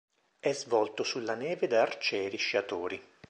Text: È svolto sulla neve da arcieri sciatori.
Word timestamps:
È 0.39 0.51
svolto 0.51 1.03
sulla 1.03 1.35
neve 1.35 1.67
da 1.67 1.81
arcieri 1.81 2.37
sciatori. 2.37 2.99